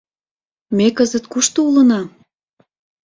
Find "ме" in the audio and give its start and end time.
0.77-0.87